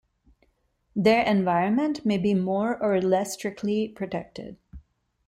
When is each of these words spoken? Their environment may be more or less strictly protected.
Their 0.95 1.21
environment 1.23 2.07
may 2.07 2.17
be 2.17 2.33
more 2.33 2.75
or 2.81 2.99
less 2.99 3.33
strictly 3.33 3.87
protected. 3.87 4.57